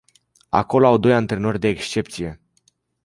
Acolo 0.49 0.87
au 0.87 0.97
doi 0.97 1.13
antrenori 1.13 1.59
de 1.59 1.67
excepție. 1.67 2.41